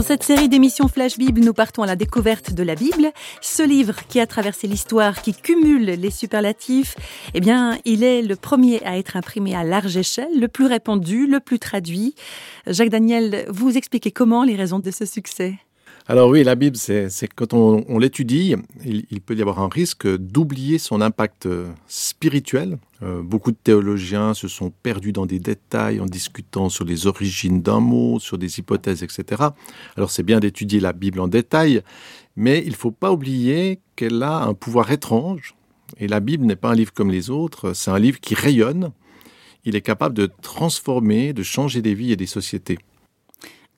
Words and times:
Dans 0.00 0.06
cette 0.06 0.22
série 0.22 0.48
d'émissions 0.48 0.88
Flash 0.88 1.18
Bible, 1.18 1.42
nous 1.42 1.52
partons 1.52 1.82
à 1.82 1.86
la 1.86 1.94
découverte 1.94 2.54
de 2.54 2.62
la 2.62 2.74
Bible. 2.74 3.12
Ce 3.42 3.62
livre 3.62 3.96
qui 4.08 4.18
a 4.18 4.26
traversé 4.26 4.66
l'histoire, 4.66 5.20
qui 5.20 5.34
cumule 5.34 5.84
les 5.84 6.10
superlatifs, 6.10 6.96
eh 7.34 7.40
bien, 7.40 7.76
il 7.84 8.02
est 8.02 8.22
le 8.22 8.34
premier 8.34 8.82
à 8.86 8.96
être 8.96 9.18
imprimé 9.18 9.54
à 9.54 9.62
large 9.62 9.98
échelle, 9.98 10.40
le 10.40 10.48
plus 10.48 10.64
répandu, 10.64 11.26
le 11.26 11.38
plus 11.38 11.58
traduit. 11.58 12.14
Jacques 12.66 12.88
Daniel, 12.88 13.44
vous 13.50 13.76
expliquez 13.76 14.10
comment 14.10 14.42
les 14.42 14.56
raisons 14.56 14.78
de 14.78 14.90
ce 14.90 15.04
succès? 15.04 15.58
Alors 16.10 16.28
oui, 16.28 16.42
la 16.42 16.56
Bible, 16.56 16.76
c'est 16.76 17.08
quand 17.36 17.54
on, 17.54 17.98
l'étudie, 18.00 18.56
il, 18.84 19.20
peut 19.20 19.36
y 19.36 19.42
avoir 19.42 19.60
un 19.60 19.68
risque 19.68 20.08
d'oublier 20.08 20.78
son 20.78 21.00
impact 21.00 21.46
euh, 21.46 21.70
spirituel. 21.86 22.78
Euh, 23.04 23.22
beaucoup 23.22 23.52
de 23.52 23.56
théologiens 23.62 24.34
se 24.34 24.48
sont 24.48 24.72
perdus 24.82 25.12
dans 25.12 25.24
des 25.24 25.38
détails 25.38 26.00
en 26.00 26.06
discutant 26.06 26.68
sur 26.68 26.84
les 26.84 27.06
origines 27.06 27.62
d'un 27.62 27.78
mot, 27.78 28.18
sur 28.18 28.38
des 28.38 28.58
hypothèses, 28.58 29.04
etc. 29.04 29.50
Alors 29.96 30.10
c'est 30.10 30.24
bien 30.24 30.40
d'étudier 30.40 30.80
la 30.80 30.92
Bible 30.92 31.20
en 31.20 31.28
détail, 31.28 31.80
mais 32.34 32.60
il 32.66 32.70
ne 32.70 32.76
faut 32.76 32.90
pas 32.90 33.12
oublier 33.12 33.78
qu'elle 33.94 34.20
a 34.24 34.42
un 34.42 34.54
pouvoir 34.54 34.90
étrange. 34.90 35.54
Et 35.98 36.08
la 36.08 36.18
Bible 36.18 36.44
n'est 36.44 36.56
pas 36.56 36.70
un 36.70 36.74
livre 36.74 36.92
comme 36.92 37.12
les 37.12 37.30
autres, 37.30 37.72
c'est 37.72 37.92
un 37.92 38.00
livre 38.00 38.18
qui 38.18 38.34
rayonne. 38.34 38.90
Il 39.64 39.76
est 39.76 39.80
capable 39.80 40.16
de 40.16 40.28
transformer, 40.42 41.32
de 41.34 41.44
changer 41.44 41.82
des 41.82 41.94
vies 41.94 42.10
et 42.10 42.16
des 42.16 42.26
sociétés. 42.26 42.78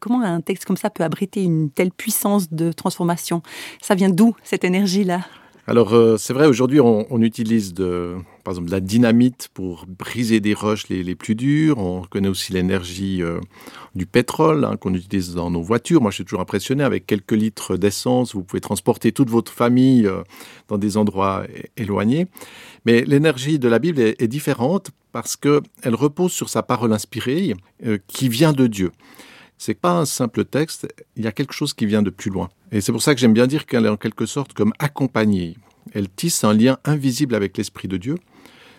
Comment 0.02 0.20
un 0.22 0.40
texte 0.40 0.64
comme 0.64 0.76
ça 0.76 0.90
peut 0.90 1.04
abriter 1.04 1.44
une 1.44 1.70
telle 1.70 1.92
puissance 1.92 2.52
de 2.52 2.72
transformation? 2.72 3.40
Ça 3.80 3.94
vient 3.94 4.10
d'où 4.10 4.34
cette 4.42 4.64
énergie-là? 4.64 5.20
Alors 5.68 5.94
euh, 5.94 6.16
c'est 6.16 6.32
vrai, 6.32 6.48
aujourd'hui 6.48 6.80
on, 6.80 7.22
utilise 7.22 7.72
par 8.42 8.50
exemple 8.50 8.66
de 8.66 8.72
la 8.72 8.80
dynamite 8.80 9.48
pour 9.54 9.86
briser 9.86 10.40
des 10.40 10.54
roches 10.54 10.88
les, 10.88 11.14
plus 11.14 11.36
dures. 11.36 11.78
On 11.78 12.02
connaît 12.02 12.26
aussi 12.26 12.52
l'énergie 12.52 13.22
euh, 13.22 13.38
du 13.94 14.04
pétrole 14.04 14.64
hein, 14.64 14.76
qu'on 14.76 14.92
utilise 14.92 15.36
dans 15.36 15.52
nos 15.52 15.62
voitures. 15.62 16.02
Moi 16.02 16.10
je 16.10 16.16
suis 16.16 16.24
toujours 16.24 16.40
impressionné 16.40 16.82
avec 16.82 17.06
quelques 17.06 17.30
litres 17.30 17.76
d'essence, 17.76 18.34
vous 18.34 18.42
pouvez 18.42 18.60
transporter 18.60 19.12
toute 19.12 19.30
votre 19.30 19.52
famille 19.52 20.08
euh, 20.08 20.24
dans 20.66 20.78
des 20.78 20.96
endroits 20.96 21.44
éloignés. 21.76 22.26
Mais 22.86 23.04
l'énergie 23.04 23.60
de 23.60 23.68
la 23.68 23.78
Bible 23.78 24.00
est, 24.00 24.20
est 24.20 24.26
différente 24.26 24.90
parce 25.12 25.36
qu'elle 25.36 25.94
repose 25.94 26.32
sur 26.32 26.48
sa 26.48 26.64
parole 26.64 26.92
inspirée 26.92 27.54
qui 28.08 28.28
vient 28.28 28.52
de 28.52 28.66
Dieu. 28.66 28.90
C'est 29.64 29.74
pas 29.74 29.92
un 29.92 30.06
simple 30.06 30.44
texte, 30.44 30.92
il 31.14 31.22
y 31.22 31.28
a 31.28 31.30
quelque 31.30 31.52
chose 31.52 31.72
qui 31.72 31.86
vient 31.86 32.02
de 32.02 32.10
plus 32.10 32.32
loin. 32.32 32.48
Et 32.72 32.80
c'est 32.80 32.90
pour 32.90 33.00
ça 33.00 33.14
que 33.14 33.20
j'aime 33.20 33.32
bien 33.32 33.46
dire 33.46 33.64
qu'elle 33.64 33.86
est 33.86 33.88
en 33.88 33.96
quelque 33.96 34.26
sorte 34.26 34.54
comme 34.54 34.72
accompagnée. 34.80 35.56
Elle 35.92 36.08
tisse 36.08 36.42
un 36.42 36.52
lien 36.52 36.78
invisible 36.84 37.36
avec 37.36 37.56
l'Esprit 37.56 37.86
de 37.86 37.96
Dieu. 37.96 38.16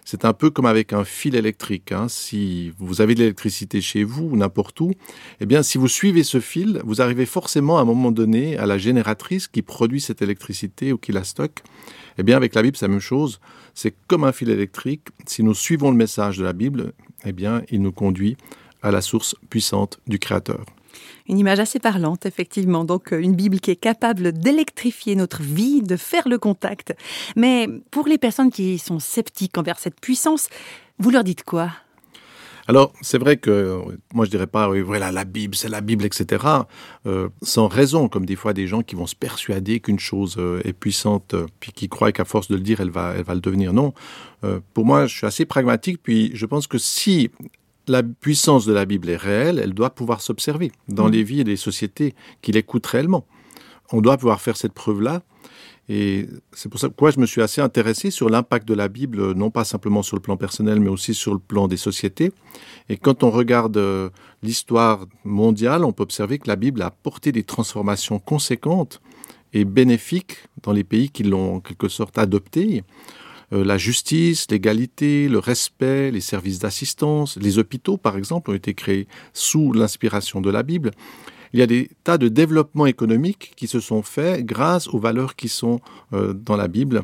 C'est 0.03 0.25
un 0.25 0.33
peu 0.33 0.49
comme 0.49 0.65
avec 0.65 0.91
un 0.91 1.05
fil 1.05 1.35
électrique. 1.35 1.93
Hein. 1.93 2.09
Si 2.09 2.73
vous 2.79 2.99
avez 2.99 3.15
de 3.15 3.21
l'électricité 3.21 3.79
chez 3.79 4.03
vous 4.03 4.25
ou 4.25 4.35
n'importe 4.35 4.81
où, 4.81 4.91
eh 5.39 5.45
bien, 5.45 5.63
si 5.63 5.77
vous 5.77 5.87
suivez 5.87 6.23
ce 6.23 6.41
fil, 6.41 6.81
vous 6.83 7.01
arrivez 7.01 7.25
forcément 7.25 7.77
à 7.77 7.83
un 7.83 7.85
moment 7.85 8.11
donné 8.11 8.57
à 8.57 8.65
la 8.65 8.77
génératrice 8.77 9.47
qui 9.47 9.61
produit 9.61 10.01
cette 10.01 10.21
électricité 10.21 10.91
ou 10.91 10.97
qui 10.97 11.13
la 11.13 11.23
stocke. 11.23 11.63
Eh 12.17 12.23
bien, 12.23 12.35
avec 12.35 12.55
la 12.55 12.61
Bible, 12.61 12.75
c'est 12.75 12.87
la 12.87 12.91
même 12.91 12.99
chose. 12.99 13.39
C'est 13.73 13.95
comme 14.07 14.25
un 14.25 14.33
fil 14.33 14.49
électrique. 14.49 15.07
Si 15.27 15.43
nous 15.43 15.53
suivons 15.53 15.91
le 15.91 15.97
message 15.97 16.39
de 16.39 16.43
la 16.43 16.51
Bible, 16.51 16.91
eh 17.23 17.31
bien, 17.31 17.61
il 17.69 17.81
nous 17.81 17.93
conduit 17.93 18.35
à 18.83 18.91
la 18.91 19.01
source 19.01 19.35
puissante 19.49 19.99
du 20.07 20.19
Créateur. 20.19 20.65
Une 21.27 21.39
image 21.39 21.59
assez 21.59 21.79
parlante, 21.79 22.25
effectivement. 22.25 22.83
Donc, 22.83 23.13
euh, 23.13 23.19
une 23.19 23.35
Bible 23.35 23.59
qui 23.59 23.71
est 23.71 23.77
capable 23.77 24.33
d'électrifier 24.33 25.15
notre 25.15 25.41
vie, 25.41 25.81
de 25.81 25.95
faire 25.95 26.27
le 26.27 26.37
contact. 26.37 26.93
Mais 27.35 27.67
pour 27.91 28.07
les 28.07 28.17
personnes 28.17 28.51
qui 28.51 28.77
sont 28.77 28.99
sceptiques 28.99 29.57
envers 29.57 29.79
cette 29.79 29.99
puissance, 29.99 30.49
vous 30.99 31.11
leur 31.11 31.23
dites 31.23 31.43
quoi? 31.43 31.71
Alors, 32.67 32.93
c'est 33.01 33.17
vrai 33.17 33.35
que 33.35 33.81
moi, 34.13 34.23
je 34.23 34.29
dirais 34.29 34.47
pas, 34.47 34.69
oui, 34.69 34.79
voilà, 34.79 35.11
la 35.11 35.25
Bible, 35.25 35.53
c'est 35.53 35.67
la 35.67 35.81
Bible, 35.81 36.05
etc. 36.05 36.45
Euh, 37.05 37.27
sans 37.41 37.67
raison, 37.67 38.07
comme 38.07 38.25
des 38.25 38.37
fois 38.37 38.53
des 38.53 38.67
gens 38.67 38.83
qui 38.83 38.95
vont 38.95 39.07
se 39.07 39.15
persuader 39.15 39.81
qu'une 39.81 39.99
chose 39.99 40.35
euh, 40.37 40.61
est 40.63 40.71
puissante, 40.71 41.35
puis 41.59 41.73
qui 41.73 41.89
croient 41.89 42.13
qu'à 42.13 42.23
force 42.23 42.47
de 42.47 42.55
le 42.55 42.61
dire, 42.61 42.79
elle 42.79 42.89
va, 42.89 43.15
elle 43.17 43.23
va 43.23 43.33
le 43.33 43.41
devenir. 43.41 43.73
Non. 43.73 43.93
pour 44.73 44.85
moi, 44.85 45.07
je 45.07 45.15
suis 45.15 45.27
assez 45.27 45.45
pragmatique, 45.45 45.99
puis 46.03 46.31
je 46.33 46.45
pense 46.45 46.67
que 46.67 46.77
si 46.77 47.31
la 47.87 48.03
puissance 48.03 48.65
de 48.65 48.73
la 48.73 48.85
Bible 48.85 49.09
est 49.09 49.17
réelle, 49.17 49.59
elle 49.63 49.73
doit 49.73 49.89
pouvoir 49.89 50.21
s'observer 50.21 50.71
dans 50.87 51.07
mm. 51.07 51.11
les 51.11 51.23
vies 51.23 51.41
et 51.41 51.43
les 51.43 51.57
sociétés 51.57 52.15
qui 52.41 52.51
l'écoutent 52.51 52.87
réellement. 52.87 53.25
On 53.91 54.01
doit 54.01 54.17
pouvoir 54.17 54.41
faire 54.41 54.57
cette 54.57 54.73
preuve-là. 54.73 55.21
Et 55.89 56.27
c'est 56.53 56.69
pour 56.69 56.79
ça 56.79 56.87
que 56.87 57.11
je 57.11 57.19
me 57.19 57.25
suis 57.25 57.41
assez 57.41 57.59
intéressé 57.59 58.09
sur 58.09 58.29
l'impact 58.29 58.65
de 58.65 58.73
la 58.73 58.87
Bible, 58.87 59.33
non 59.33 59.51
pas 59.51 59.65
simplement 59.65 60.01
sur 60.01 60.15
le 60.15 60.21
plan 60.21 60.37
personnel, 60.37 60.79
mais 60.79 60.89
aussi 60.89 61.13
sur 61.13 61.33
le 61.33 61.39
plan 61.39 61.67
des 61.67 61.75
sociétés. 61.75 62.31
Et 62.87 62.95
quand 62.95 63.23
on 63.23 63.29
regarde 63.29 63.75
euh, 63.75 64.09
l'histoire 64.43 65.05
mondiale, 65.25 65.83
on 65.83 65.91
peut 65.91 66.03
observer 66.03 66.39
que 66.39 66.47
la 66.47 66.55
Bible 66.55 66.81
a 66.81 66.85
apporté 66.85 67.33
des 67.33 67.43
transformations 67.43 68.17
conséquentes 68.17 69.01
et 69.51 69.65
bénéfiques 69.65 70.37
dans 70.63 70.71
les 70.71 70.85
pays 70.85 71.09
qui 71.09 71.23
l'ont 71.23 71.55
en 71.55 71.59
quelque 71.59 71.89
sorte 71.89 72.17
adoptée. 72.17 72.83
Euh, 73.53 73.63
la 73.63 73.77
justice, 73.77 74.47
l'égalité, 74.49 75.27
le 75.27 75.39
respect, 75.39 76.11
les 76.11 76.21
services 76.21 76.59
d'assistance, 76.59 77.37
les 77.37 77.59
hôpitaux, 77.59 77.97
par 77.97 78.17
exemple, 78.17 78.51
ont 78.51 78.55
été 78.55 78.73
créés 78.73 79.07
sous 79.33 79.73
l'inspiration 79.73 80.41
de 80.41 80.49
la 80.49 80.63
Bible. 80.63 80.91
Il 81.53 81.59
y 81.59 81.63
a 81.63 81.67
des 81.67 81.91
tas 82.03 82.17
de 82.17 82.29
développements 82.29 82.87
économiques 82.87 83.53
qui 83.55 83.67
se 83.67 83.79
sont 83.79 84.01
faits 84.01 84.43
grâce 84.43 84.87
aux 84.87 84.97
valeurs 84.97 85.35
qui 85.35 85.49
sont 85.49 85.79
euh, 86.13 86.33
dans 86.33 86.57
la 86.57 86.67
Bible. 86.67 87.03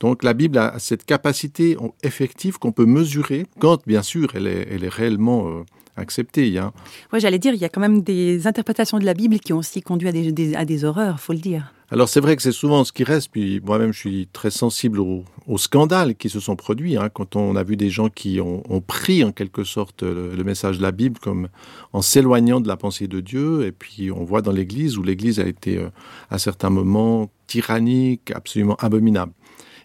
Donc 0.00 0.24
la 0.24 0.34
Bible 0.34 0.58
a 0.58 0.78
cette 0.80 1.04
capacité 1.04 1.76
effective 2.02 2.58
qu'on 2.58 2.72
peut 2.72 2.86
mesurer 2.86 3.46
quand, 3.60 3.86
bien 3.86 4.02
sûr, 4.02 4.30
elle 4.34 4.48
est, 4.48 4.88
réellement 4.88 5.48
euh, 5.48 5.62
acceptée. 5.96 6.58
Hein. 6.58 6.72
Oui, 7.12 7.20
j'allais 7.20 7.38
dire, 7.38 7.54
il 7.54 7.60
y 7.60 7.64
a 7.64 7.68
quand 7.68 7.80
même 7.80 8.02
des 8.02 8.48
interprétations 8.48 8.98
de 8.98 9.04
la 9.04 9.14
Bible 9.14 9.38
qui 9.38 9.52
ont 9.52 9.58
aussi 9.58 9.80
conduit 9.80 10.08
à 10.08 10.12
des, 10.12 10.32
des, 10.32 10.56
à 10.56 10.64
des 10.64 10.84
horreurs, 10.84 11.20
faut 11.20 11.32
le 11.32 11.38
dire. 11.38 11.72
Alors 11.90 12.08
c'est 12.08 12.20
vrai 12.20 12.34
que 12.34 12.42
c'est 12.42 12.50
souvent 12.50 12.82
ce 12.82 12.92
qui 12.92 13.04
reste, 13.04 13.30
puis 13.30 13.60
moi-même 13.62 13.92
je 13.92 13.98
suis 13.98 14.28
très 14.32 14.50
sensible 14.50 15.00
aux, 15.00 15.24
scandales 15.58 16.14
qui 16.14 16.30
se 16.30 16.40
sont 16.40 16.56
produits, 16.56 16.96
hein, 16.96 17.10
quand 17.10 17.36
on 17.36 17.56
a 17.56 17.62
vu 17.62 17.76
des 17.76 17.90
gens 17.90 18.08
qui 18.08 18.40
ont, 18.40 18.62
pris 18.80 19.22
en 19.22 19.32
quelque 19.32 19.64
sorte 19.64 20.02
le, 20.02 20.42
message 20.44 20.78
de 20.78 20.82
la 20.82 20.92
Bible 20.92 21.18
comme 21.20 21.48
en 21.92 22.00
s'éloignant 22.00 22.60
de 22.60 22.68
la 22.68 22.78
pensée 22.78 23.06
de 23.06 23.20
Dieu, 23.20 23.66
et 23.66 23.72
puis 23.72 24.10
on 24.10 24.24
voit 24.24 24.40
dans 24.40 24.52
l'Église 24.52 24.96
où 24.96 25.02
l'Église 25.02 25.38
a 25.40 25.46
été 25.46 25.76
euh, 25.76 25.90
à 26.30 26.38
certains 26.38 26.70
moments 26.70 27.30
tyrannique, 27.46 28.30
absolument 28.30 28.76
abominable. 28.76 29.32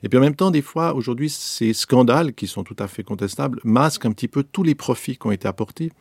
Et 0.02 0.08
puis 0.08 0.18
en 0.18 0.22
même 0.22 0.36
temps, 0.36 0.52
des 0.52 0.62
fois, 0.62 0.96
aujourd'hui, 0.96 1.30
ces 1.30 1.74
scandales, 1.74 2.34
qui 2.34 2.48
sont 2.48 2.64
tout 2.64 2.76
à 2.80 2.88
fait 2.88 3.04
contestables, 3.04 3.60
masquent 3.66 4.06
un 4.06 4.12
petit 4.12 4.30
peu 4.30 4.44
tous 4.44 4.64
les 4.64 4.76
profits 4.76 5.18
qui 5.18 5.28
ont 5.28 5.32
été 5.32 5.48
apportés. 5.48 5.92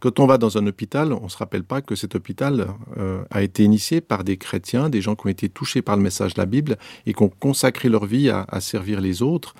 Quand 0.00 0.18
on 0.18 0.26
va 0.26 0.38
dans 0.38 0.56
un 0.56 0.66
hôpital, 0.66 1.12
on 1.12 1.24
ne 1.24 1.28
se 1.28 1.36
rappelle 1.36 1.62
pas 1.62 1.82
que 1.82 1.94
cet 1.94 2.14
hôpital 2.14 2.68
euh, 2.96 3.22
a 3.30 3.42
été 3.42 3.64
initié 3.64 4.00
par 4.00 4.24
des 4.24 4.38
chrétiens, 4.38 4.88
des 4.88 5.02
gens 5.02 5.14
qui 5.14 5.26
ont 5.26 5.30
été 5.30 5.50
touchés 5.50 5.82
par 5.82 5.94
le 5.94 6.02
message 6.02 6.32
de 6.32 6.40
la 6.40 6.46
Bible 6.46 6.78
et 7.04 7.12
qui 7.12 7.22
ont 7.22 7.28
consacré 7.28 7.90
leur 7.90 8.06
vie 8.06 8.30
à, 8.30 8.60
servir 8.60 9.02
les 9.02 9.20
autres. 9.20 9.54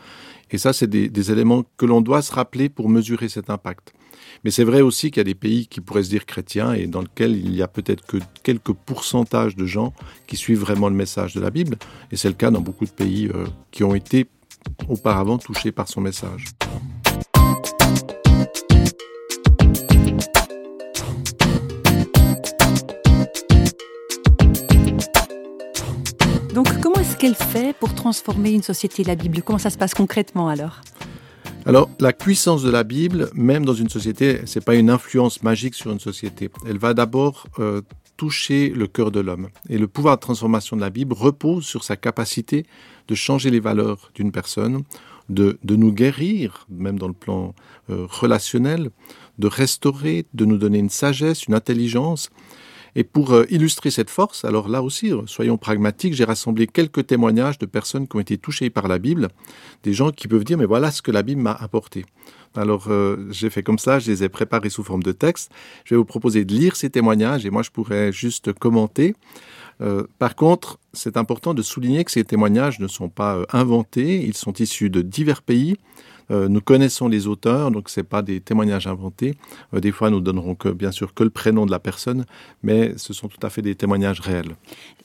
Et 0.50 0.56
ça, 0.56 0.72
c'est 0.72 0.88
des, 0.88 1.30
éléments 1.30 1.66
que 1.76 1.84
l'on 1.84 2.00
doit 2.00 2.22
se 2.22 2.32
rappeler 2.32 2.70
pour 2.70 2.88
mesurer 2.88 3.28
cet 3.28 3.50
impact. 3.50 3.92
Mais 4.42 4.50
c'est 4.50 4.64
vrai 4.64 4.80
aussi 4.80 5.10
qu'il 5.10 5.18
y 5.18 5.20
a 5.20 5.24
des 5.24 5.34
pays 5.34 5.66
qui 5.66 5.82
pourraient 5.82 6.04
se 6.04 6.08
dire 6.08 6.24
chrétiens 6.24 6.72
et 6.72 6.86
dans 6.86 7.02
lesquels 7.02 7.36
il 7.36 7.54
y 7.54 7.60
a 7.60 7.68
peut-être 7.68 8.06
que 8.06 8.16
quelques 8.42 8.72
pourcentages 8.72 9.56
de 9.56 9.66
gens 9.66 9.92
qui 10.26 10.36
suivent 10.36 10.60
vraiment 10.60 10.88
le 10.88 10.94
message 10.94 11.34
de 11.34 11.40
la 11.40 11.50
Bible. 11.50 11.76
Et 12.12 12.16
c'est 12.16 12.28
le 12.28 12.34
cas 12.34 12.50
dans 12.50 12.62
beaucoup 12.62 12.86
de 12.86 12.90
pays 12.90 13.28
euh, 13.28 13.44
qui 13.72 13.84
ont 13.84 13.94
été 13.94 14.26
auparavant 14.88 15.36
touchés 15.36 15.70
par 15.70 15.86
son 15.86 16.00
message. 16.00 16.44
Qu'elle 27.20 27.34
fait 27.34 27.76
pour 27.76 27.94
transformer 27.94 28.50
une 28.50 28.62
société, 28.62 29.04
la 29.04 29.14
Bible? 29.14 29.42
Comment 29.42 29.58
ça 29.58 29.68
se 29.68 29.76
passe 29.76 29.92
concrètement 29.92 30.48
alors? 30.48 30.80
Alors, 31.66 31.90
la 32.00 32.14
puissance 32.14 32.62
de 32.62 32.70
la 32.70 32.82
Bible, 32.82 33.28
même 33.34 33.66
dans 33.66 33.74
une 33.74 33.90
société, 33.90 34.40
c'est 34.46 34.64
pas 34.64 34.74
une 34.74 34.88
influence 34.88 35.42
magique 35.42 35.74
sur 35.74 35.90
une 35.92 36.00
société. 36.00 36.48
Elle 36.66 36.78
va 36.78 36.94
d'abord 36.94 37.46
euh, 37.58 37.82
toucher 38.16 38.70
le 38.70 38.86
cœur 38.86 39.10
de 39.10 39.20
l'homme. 39.20 39.48
Et 39.68 39.76
le 39.76 39.86
pouvoir 39.86 40.16
de 40.16 40.22
transformation 40.22 40.76
de 40.76 40.80
la 40.80 40.88
Bible 40.88 41.12
repose 41.12 41.66
sur 41.66 41.84
sa 41.84 41.94
capacité 41.94 42.64
de 43.08 43.14
changer 43.14 43.50
les 43.50 43.60
valeurs 43.60 44.10
d'une 44.14 44.32
personne, 44.32 44.84
de, 45.28 45.58
nous 45.68 45.92
guérir, 45.92 46.66
même 46.70 46.98
dans 46.98 47.08
le 47.08 47.12
plan 47.12 47.54
euh, 47.90 48.06
relationnel, 48.08 48.88
de 49.38 49.46
restaurer, 49.46 50.24
de 50.32 50.46
nous 50.46 50.56
donner 50.56 50.78
une 50.78 50.88
sagesse, 50.88 51.44
une 51.44 51.54
intelligence. 51.54 52.30
Et 52.96 53.04
pour 53.04 53.32
euh, 53.32 53.44
illustrer 53.50 53.90
cette 53.90 54.10
force, 54.10 54.44
alors 54.44 54.68
là 54.68 54.82
aussi, 54.82 55.12
euh, 55.12 55.22
soyons 55.26 55.56
pragmatiques, 55.58 56.14
j'ai 56.14 56.24
rassemblé 56.24 56.66
quelques 56.66 57.06
témoignages 57.06 57.58
de 57.58 57.66
personnes 57.66 58.08
qui 58.08 58.16
ont 58.16 58.20
été 58.20 58.38
touchées 58.38 58.70
par 58.70 58.88
la 58.88 58.98
Bible, 58.98 59.28
des 59.82 59.92
gens 59.92 60.10
qui 60.10 60.28
peuvent 60.28 60.44
dire, 60.44 60.58
mais 60.58 60.66
voilà 60.66 60.90
ce 60.90 61.02
que 61.02 61.10
la 61.10 61.22
Bible 61.22 61.42
m'a 61.42 61.52
apporté. 61.52 62.04
Alors 62.56 62.86
euh, 62.88 63.28
j'ai 63.30 63.48
fait 63.48 63.62
comme 63.62 63.78
ça, 63.78 64.00
je 64.00 64.10
les 64.10 64.24
ai 64.24 64.28
préparés 64.28 64.70
sous 64.70 64.82
forme 64.82 65.02
de 65.02 65.12
texte. 65.12 65.52
Je 65.84 65.94
vais 65.94 65.98
vous 65.98 66.04
proposer 66.04 66.44
de 66.44 66.52
lire 66.52 66.74
ces 66.74 66.90
témoignages 66.90 67.46
et 67.46 67.50
moi 67.50 67.62
je 67.62 67.70
pourrais 67.70 68.12
juste 68.12 68.52
commenter. 68.52 69.14
Par 70.18 70.36
contre, 70.36 70.78
c'est 70.92 71.16
important 71.16 71.54
de 71.54 71.62
souligner 71.62 72.04
que 72.04 72.10
ces 72.10 72.24
témoignages 72.24 72.80
ne 72.80 72.86
sont 72.86 73.08
pas 73.08 73.38
inventés, 73.50 74.22
ils 74.24 74.36
sont 74.36 74.52
issus 74.52 74.90
de 74.90 75.00
divers 75.00 75.40
pays. 75.40 75.76
Euh, 76.30 76.48
nous 76.48 76.60
connaissons 76.60 77.08
les 77.08 77.26
auteurs, 77.26 77.70
donc 77.70 77.88
ce 77.88 78.00
n'est 78.00 78.04
pas 78.04 78.22
des 78.22 78.40
témoignages 78.40 78.86
inventés. 78.86 79.36
Euh, 79.74 79.80
des 79.80 79.90
fois, 79.90 80.10
nous 80.10 80.20
donnerons 80.20 80.54
que, 80.54 80.68
bien 80.68 80.92
sûr 80.92 81.12
que 81.12 81.24
le 81.24 81.30
prénom 81.30 81.66
de 81.66 81.70
la 81.70 81.80
personne, 81.80 82.24
mais 82.62 82.96
ce 82.96 83.12
sont 83.12 83.28
tout 83.28 83.44
à 83.44 83.50
fait 83.50 83.62
des 83.62 83.74
témoignages 83.74 84.20
réels. 84.20 84.54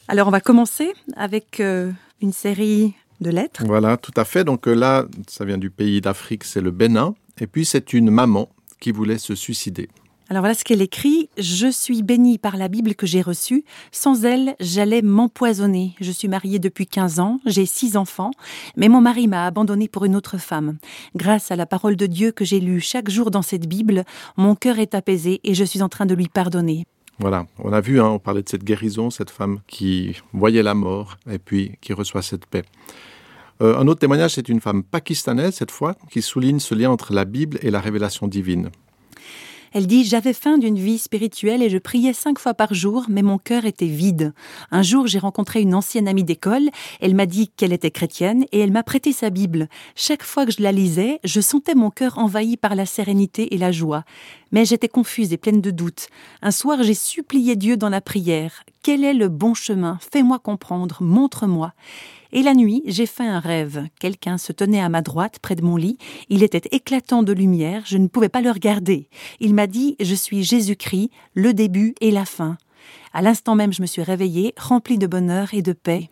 Alors, 0.08 0.28
on 0.28 0.32
va 0.32 0.42
commencer 0.42 0.94
avec 1.16 1.60
euh, 1.60 1.92
une 2.22 2.32
série 2.32 2.94
de 3.22 3.32
lettres. 3.32 3.64
Voilà, 3.66 3.98
tout 3.98 4.14
à 4.16 4.26
fait. 4.26 4.44
Donc 4.44 4.68
là, 4.68 5.06
ça 5.28 5.46
vient 5.46 5.58
du 5.58 5.72
pays 5.72 6.00
d'Afrique, 6.00 6.44
c'est 6.44 6.62
le 6.62 6.72
Bénin. 6.72 7.16
Et 7.40 7.48
puis, 7.48 7.66
c'est 7.66 7.94
une 7.94 8.12
maman 8.12 8.50
qui 8.80 8.92
voulait 8.92 9.18
se 9.18 9.34
suicider. 9.34 9.90
Alors 10.28 10.42
voilà 10.42 10.56
ce 10.56 10.64
qu'elle 10.64 10.82
écrit. 10.82 11.30
Je 11.38 11.68
suis 11.68 12.02
bénie 12.02 12.40
par 12.40 12.58
la 12.58 12.68
Bible 12.68 12.96
que 12.96 13.06
j'ai 13.06 13.22
reçue. 13.22 13.64
Sans 13.92 14.26
elle, 14.26 14.56
j'allais 14.60 15.04
m'empoisonner. 15.04 15.94
Je 16.02 16.12
suis 16.12 16.28
mariée 16.28 16.58
depuis 16.58 16.88
15 16.88 17.20
ans, 17.20 17.40
j'ai 17.46 17.68
six 17.68 17.96
enfants, 17.96 18.32
mais 18.76 18.90
mon 18.90 19.02
mari 19.02 19.28
m'a 19.28 19.46
abandonnée 19.46 19.88
pour 19.88 20.04
une 20.06 20.16
autre 20.16 20.40
femme. 20.40 20.78
Grâce 21.16 21.52
à 21.52 21.56
la 21.56 21.68
parole 21.68 21.96
de 21.96 22.08
Dieu 22.08 22.32
que 22.32 22.44
j'ai 22.44 22.60
lue 22.60 22.82
chaque 22.82 23.10
jour 23.10 23.30
dans 23.30 23.44
cette 23.44 23.68
Bible, 23.68 24.04
mon 24.36 24.56
cœur 24.56 24.80
est 24.80 24.96
apaisé 24.96 25.42
et 25.44 25.54
je 25.54 25.64
suis 25.64 25.84
en 25.84 25.90
train 25.90 26.08
de 26.08 26.16
lui 26.16 26.28
pardonner. 26.28 26.86
Voilà, 27.20 27.46
on 27.60 27.72
a 27.72 27.80
vu, 27.80 28.02
hein, 28.02 28.08
on 28.08 28.20
parlait 28.20 28.42
de 28.42 28.50
cette 28.50 28.64
guérison, 28.64 29.12
cette 29.12 29.30
femme 29.30 29.60
qui 29.68 30.18
voyait 30.34 30.64
la 30.64 30.74
mort 30.74 31.18
et 31.30 31.38
puis 31.38 31.74
qui 31.82 31.94
reçoit 31.94 32.24
cette 32.24 32.48
paix. 32.48 32.64
Euh, 33.62 33.78
un 33.78 33.88
autre 33.88 34.00
témoignage, 34.00 34.32
c'est 34.32 34.50
une 34.50 34.60
femme 34.60 34.84
pakistanaise, 34.84 35.54
cette 35.54 35.72
fois, 35.72 35.96
qui 36.10 36.22
souligne 36.22 36.60
ce 36.60 36.76
lien 36.76 36.90
entre 36.90 37.14
la 37.14 37.26
Bible 37.26 37.58
et 37.62 37.72
la 37.72 37.80
révélation 37.80 38.28
divine. 38.28 38.70
Elle 39.76 39.88
dit 39.88 40.06
J'avais 40.06 40.32
faim 40.32 40.58
d'une 40.58 40.80
vie 40.80 40.98
spirituelle 40.98 41.62
et 41.62 41.70
je 41.70 41.78
priais 41.78 42.14
cinq 42.14 42.40
fois 42.40 42.54
par 42.54 42.74
jour, 42.74 43.08
mais 43.10 43.24
mon 43.24 43.38
cœur 43.38 43.66
était 43.66 43.88
vide. 43.88 44.34
Un 44.72 44.84
jour, 44.84 45.06
j'ai 45.06 45.20
rencontré 45.20 45.60
une 45.60 45.76
ancienne 45.76 46.08
amie 46.08 46.24
d'école. 46.24 46.70
Elle 47.02 47.14
m'a 47.14 47.26
dit 47.26 47.50
qu'elle 47.50 47.74
était 47.74 47.92
chrétienne 47.92 48.46
et 48.54 48.60
elle 48.62 48.72
m'a 48.72 48.84
prêté 48.84 49.12
sa 49.12 49.30
Bible. 49.30 49.68
Chaque 49.94 50.24
fois 50.24 50.46
que 50.46 50.54
je 50.54 50.64
la 50.64 50.72
lisais, 50.72 51.20
je 51.26 51.42
sentais 51.42 51.76
mon 51.76 51.90
cœur 51.90 52.18
envahi 52.20 52.56
par 52.56 52.74
la 52.74 52.86
sérénité 52.86 53.54
et 53.54 53.58
la 53.58 53.74
joie. 53.74 54.06
Mais 54.54 54.64
j'étais 54.64 54.88
confuse 54.88 55.34
et 55.34 55.38
pleine 55.38 55.60
de 55.60 55.72
doutes. 55.72 56.08
Un 56.42 56.52
soir, 56.52 56.82
j'ai 56.82 56.94
supplié 56.94 57.58
Dieu 57.58 57.76
dans 57.76 57.90
la 57.90 58.00
prière 58.00 58.64
Quel 58.82 59.04
est 59.04 59.14
le 59.14 59.28
bon 59.28 59.54
chemin? 59.54 60.00
Fais-moi 60.10 60.40
comprendre, 60.40 61.00
montre-moi. 61.02 61.74
Et 62.36 62.44
la 62.44 62.54
nuit, 62.54 62.84
j'ai 62.86 63.06
fait 63.06 63.26
un 63.26 63.40
rêve. 63.40 63.88
Quelqu'un 63.98 64.38
se 64.38 64.52
tenait 64.52 64.82
à 64.82 64.90
ma 64.90 65.02
droite, 65.02 65.40
près 65.42 65.56
de 65.56 65.62
mon 65.62 65.78
lit. 65.78 65.98
Il 66.28 66.44
était 66.44 66.68
éclatant 66.76 67.24
de 67.24 67.32
lumière, 67.32 67.84
je 67.86 67.98
ne 67.98 68.08
pouvais 68.08 68.28
pas 68.28 68.42
le 68.42 68.52
regarder. 68.52 69.08
Il 69.40 69.54
m'a 69.54 69.68
dit 69.68 69.96
Je 70.02 70.14
suis 70.14 70.44
Jésus-Christ, 70.44 71.12
le 71.34 71.54
début 71.54 71.96
et 72.02 72.12
la 72.12 72.26
fin. 72.26 72.58
À 73.14 73.22
l'instant 73.22 73.56
même, 73.56 73.72
je 73.72 73.82
me 73.82 73.88
suis 73.88 74.04
réveillée, 74.04 74.54
remplie 74.58 74.98
de 74.98 75.08
bonheur 75.08 75.54
et 75.54 75.62
de 75.62 75.72
paix. 75.72 76.10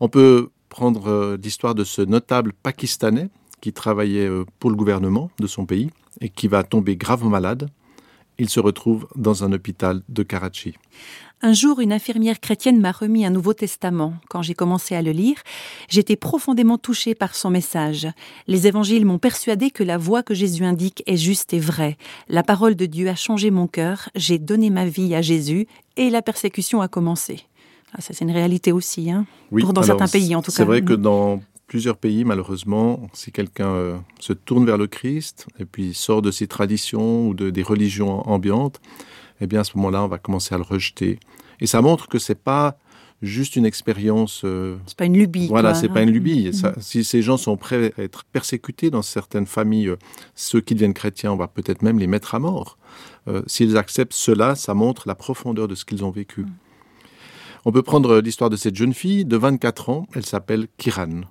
On 0.00 0.08
peut 0.08 0.50
prendre 0.68 1.06
euh, 1.06 1.38
l'histoire 1.40 1.76
de 1.76 1.84
ce 1.84 2.02
notable 2.02 2.52
pakistanais 2.52 3.28
qui 3.60 3.72
travaillait 3.72 4.26
euh, 4.26 4.44
pour 4.58 4.70
le 4.70 4.76
gouvernement 4.76 5.30
de 5.38 5.46
son 5.46 5.64
pays 5.64 5.90
et 6.20 6.28
qui 6.28 6.48
va 6.48 6.64
tomber 6.64 6.96
gravement 6.96 7.30
malade. 7.30 7.70
Il 8.38 8.48
se 8.48 8.60
retrouve 8.60 9.06
dans 9.16 9.44
un 9.44 9.52
hôpital 9.52 10.02
de 10.08 10.22
Karachi. 10.22 10.74
Un 11.42 11.52
jour, 11.52 11.80
une 11.80 11.92
infirmière 11.92 12.40
chrétienne 12.40 12.80
m'a 12.80 12.92
remis 12.92 13.26
un 13.26 13.30
Nouveau 13.30 13.52
Testament. 13.52 14.14
Quand 14.30 14.40
j'ai 14.40 14.54
commencé 14.54 14.94
à 14.94 15.02
le 15.02 15.10
lire, 15.10 15.36
j'étais 15.88 16.16
profondément 16.16 16.78
touchée 16.78 17.14
par 17.14 17.34
son 17.34 17.50
message. 17.50 18.08
Les 18.46 18.66
évangiles 18.66 19.04
m'ont 19.04 19.18
persuadé 19.18 19.70
que 19.70 19.84
la 19.84 19.98
voie 19.98 20.22
que 20.22 20.32
Jésus 20.32 20.64
indique 20.64 21.02
est 21.06 21.18
juste 21.18 21.52
et 21.52 21.60
vraie. 21.60 21.98
La 22.28 22.42
parole 22.42 22.74
de 22.74 22.86
Dieu 22.86 23.08
a 23.08 23.14
changé 23.14 23.50
mon 23.50 23.66
cœur, 23.66 24.08
j'ai 24.14 24.38
donné 24.38 24.70
ma 24.70 24.86
vie 24.86 25.14
à 25.14 25.20
Jésus 25.20 25.66
et 25.96 26.08
la 26.08 26.22
persécution 26.22 26.80
a 26.80 26.88
commencé. 26.88 27.42
Ah, 27.92 28.00
ça, 28.00 28.14
c'est 28.14 28.24
une 28.24 28.30
réalité 28.30 28.72
aussi, 28.72 29.10
hein 29.10 29.26
oui, 29.50 29.62
dans 29.62 29.82
certains 29.82 30.08
pays 30.08 30.34
en 30.34 30.42
tout 30.42 30.50
cas. 30.50 30.56
C'est 30.56 30.64
vrai 30.64 30.82
que 30.82 30.94
dans 30.94 31.40
plusieurs 31.66 31.96
pays, 31.96 32.24
malheureusement, 32.24 33.08
si 33.12 33.32
quelqu'un 33.32 33.68
euh, 33.68 33.98
se 34.20 34.32
tourne 34.32 34.64
vers 34.64 34.78
le 34.78 34.86
Christ 34.86 35.46
et 35.58 35.64
puis 35.64 35.94
sort 35.94 36.22
de 36.22 36.30
ses 36.30 36.46
traditions 36.46 37.28
ou 37.28 37.34
de, 37.34 37.50
des 37.50 37.62
religions 37.62 38.28
ambiantes, 38.28 38.80
eh 39.40 39.46
bien 39.46 39.60
à 39.60 39.64
ce 39.64 39.76
moment-là, 39.76 40.04
on 40.04 40.08
va 40.08 40.18
commencer 40.18 40.54
à 40.54 40.58
le 40.58 40.64
rejeter. 40.64 41.18
Et 41.60 41.66
ça 41.66 41.82
montre 41.82 42.08
que 42.08 42.18
c'est 42.18 42.40
pas 42.40 42.78
juste 43.22 43.56
une 43.56 43.66
expérience. 43.66 44.42
Euh, 44.44 44.76
c'est 44.86 44.96
pas 44.96 45.06
une 45.06 45.16
lubie. 45.16 45.48
Voilà, 45.48 45.74
c'est 45.74 45.88
pas 45.88 46.02
une 46.02 46.10
lubie. 46.10 46.50
Mm-hmm. 46.50 46.80
si 46.80 47.04
ces 47.04 47.22
gens 47.22 47.36
sont 47.36 47.56
prêts 47.56 47.92
à 47.96 48.02
être 48.02 48.24
persécutés 48.24 48.90
dans 48.90 49.02
certaines 49.02 49.46
familles, 49.46 49.88
euh, 49.88 49.96
ceux 50.34 50.60
qui 50.60 50.74
deviennent 50.74 50.94
chrétiens, 50.94 51.32
on 51.32 51.36
va 51.36 51.48
peut-être 51.48 51.82
même 51.82 51.98
les 51.98 52.06
mettre 52.06 52.34
à 52.34 52.38
mort. 52.38 52.78
Euh, 53.28 53.42
s'ils 53.46 53.76
acceptent 53.76 54.12
cela, 54.12 54.54
ça 54.54 54.74
montre 54.74 55.08
la 55.08 55.14
profondeur 55.14 55.68
de 55.68 55.74
ce 55.74 55.84
qu'ils 55.84 56.04
ont 56.04 56.10
vécu. 56.10 56.42
Mm. 56.42 56.50
On 57.68 57.72
peut 57.72 57.82
prendre 57.82 58.20
l'histoire 58.20 58.48
de 58.48 58.54
cette 58.54 58.76
jeune 58.76 58.94
fille 58.94 59.24
de 59.24 59.36
24 59.36 59.90
ans. 59.90 60.06
Elle 60.14 60.24
s'appelle 60.24 60.68
Kiran. 60.78 61.22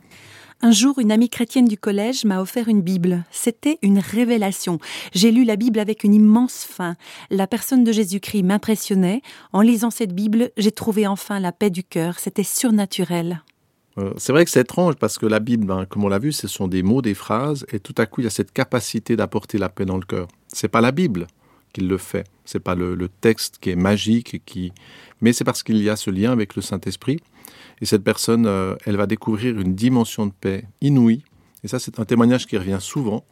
Un 0.62 0.72
jour, 0.72 1.00
une 1.00 1.14
amie 1.14 1.30
chrétienne 1.30 1.64
du 1.64 1.78
collège 1.78 2.26
m'a 2.26 2.42
offert 2.42 2.68
une 2.68 2.82
Bible. 2.82 3.24
C'était 3.32 3.80
une 3.82 4.00
révélation. 4.00 4.80
J'ai 5.14 5.32
lu 5.32 5.46
la 5.46 5.56
Bible 5.56 5.80
avec 5.80 6.04
une 6.04 6.14
immense 6.14 6.68
faim. 6.70 6.98
La 7.30 7.48
personne 7.48 7.86
de 7.86 7.94
Jésus-Christ 7.94 8.44
m'impressionnait. 8.44 9.22
En 9.54 9.62
lisant 9.62 9.92
cette 9.92 10.14
Bible, 10.14 10.52
j'ai 10.58 10.74
trouvé 10.74 11.08
enfin 11.08 11.40
la 11.40 11.54
paix 11.54 11.70
du 11.70 11.86
cœur. 11.86 12.20
C'était 12.20 12.44
surnaturel. 12.44 13.42
Euh, 13.98 14.12
c'est 14.18 14.34
vrai 14.34 14.44
que 14.44 14.52
c'est 14.52 14.60
étrange 14.60 14.96
parce 14.96 15.18
que 15.18 15.28
la 15.28 15.40
Bible, 15.40 15.66
ben, 15.66 15.86
comme 15.86 16.04
on 16.04 16.10
l'a 16.10 16.20
vu, 16.20 16.34
ce 16.34 16.50
sont 16.50 16.68
des 16.68 16.84
mots, 16.84 17.02
des 17.02 17.14
phrases, 17.14 17.66
et 17.72 17.80
tout 17.80 17.96
à 17.98 18.08
coup, 18.08 18.20
il 18.20 18.26
y 18.26 18.28
a 18.28 18.30
cette 18.30 18.52
capacité 18.52 19.16
d'apporter 19.16 19.58
la 19.58 19.70
paix 19.70 19.86
dans 19.86 19.96
le 19.96 20.06
cœur. 20.06 20.28
C'est 20.50 20.68
pas 20.68 20.82
la 20.82 20.92
Bible 20.92 21.28
qui 21.76 21.82
le 21.82 21.98
fait, 21.98 22.26
c'est 22.46 22.62
pas 22.62 22.74
le, 22.74 22.96
le, 22.96 23.10
texte 23.10 23.58
qui 23.60 23.70
est 23.70 23.76
magique, 23.76 24.42
qui... 24.46 24.72
mais 25.20 25.34
c'est 25.34 25.44
parce 25.44 25.62
qu'il 25.62 25.78
y 25.84 25.90
a 25.90 25.98
ce 25.98 26.10
lien 26.10 26.32
avec 26.32 26.56
le 26.56 26.62
Saint-Esprit. 26.62 27.20
Et 27.82 27.86
cette 27.86 28.04
personne, 28.04 28.46
euh, 28.46 28.76
elle 28.86 28.96
va 28.96 29.08
découvrir 29.08 29.60
une 29.60 29.76
dimension 29.76 30.26
de 30.26 30.32
paix 30.32 30.64
inouïe. 30.80 31.24
Et 31.66 31.68
ça, 31.68 31.78
c'est 31.78 32.00
un 32.00 32.06
témoignage 32.06 32.48
qui 32.48 32.58
revient 32.58 32.78
souvent. 32.80 33.26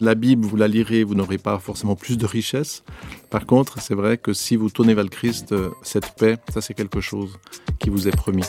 La 0.00 0.14
Bible, 0.14 0.46
vous 0.46 0.56
la 0.56 0.68
lirez, 0.68 1.04
vous 1.04 1.14
n'aurez 1.14 1.36
pas 1.36 1.58
forcément 1.58 1.96
plus 1.96 2.16
de 2.16 2.24
richesse. 2.24 2.82
Par 3.28 3.44
contre, 3.44 3.78
c'est 3.82 3.94
vrai 3.94 4.16
que 4.16 4.32
si 4.32 4.56
vous 4.56 4.70
tournez 4.70 4.94
vers 4.94 5.04
le 5.04 5.10
Christ, 5.10 5.52
euh, 5.52 5.68
cette 5.82 6.14
paix, 6.16 6.38
ça 6.48 6.62
c'est 6.62 6.74
quelque 6.74 7.02
chose 7.02 7.38
qui 7.78 7.90
vous 7.90 8.08
est 8.08 8.16
promis. 8.16 8.44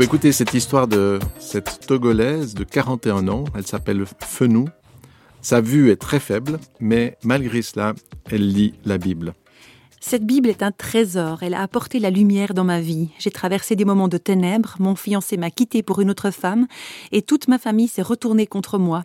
Peut 0.00 0.04
écouter 0.04 0.32
cette 0.32 0.54
histoire 0.54 0.88
de 0.88 1.18
cette 1.38 1.86
Togolaise 1.86 2.54
de 2.54 2.64
41 2.64 3.28
ans. 3.28 3.44
Elle 3.54 3.66
s'appelle 3.66 4.06
Fenou. 4.26 4.66
Sa 5.42 5.60
vue 5.60 5.90
est 5.90 6.00
très 6.00 6.18
faible, 6.18 6.58
mais 6.80 7.18
malgré 7.22 7.60
cela, 7.60 7.92
elle 8.30 8.50
lit 8.50 8.72
la 8.86 8.96
Bible. 8.96 9.34
Cette 10.02 10.24
Bible 10.24 10.48
est 10.48 10.62
un 10.62 10.72
trésor, 10.72 11.42
elle 11.42 11.52
a 11.52 11.60
apporté 11.60 11.98
la 11.98 12.08
lumière 12.08 12.54
dans 12.54 12.64
ma 12.64 12.80
vie. 12.80 13.10
J'ai 13.18 13.30
traversé 13.30 13.76
des 13.76 13.84
moments 13.84 14.08
de 14.08 14.16
ténèbres, 14.16 14.76
mon 14.78 14.96
fiancé 14.96 15.36
m'a 15.36 15.50
quitté 15.50 15.82
pour 15.82 16.00
une 16.00 16.10
autre 16.10 16.30
femme, 16.30 16.66
et 17.12 17.20
toute 17.20 17.48
ma 17.48 17.58
famille 17.58 17.86
s'est 17.86 18.00
retournée 18.00 18.46
contre 18.46 18.78
moi. 18.78 19.04